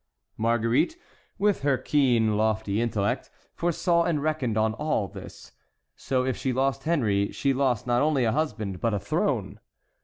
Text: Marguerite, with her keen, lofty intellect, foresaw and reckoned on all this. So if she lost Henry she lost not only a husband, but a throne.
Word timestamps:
Marguerite, 0.35 0.97
with 1.37 1.61
her 1.61 1.77
keen, 1.77 2.35
lofty 2.35 2.81
intellect, 2.81 3.29
foresaw 3.53 4.01
and 4.01 4.19
reckoned 4.19 4.57
on 4.57 4.73
all 4.73 5.07
this. 5.07 5.51
So 5.95 6.25
if 6.25 6.35
she 6.35 6.51
lost 6.51 6.85
Henry 6.85 7.31
she 7.31 7.53
lost 7.53 7.85
not 7.85 8.01
only 8.01 8.23
a 8.23 8.31
husband, 8.31 8.81
but 8.81 8.95
a 8.95 8.99
throne. 8.99 9.59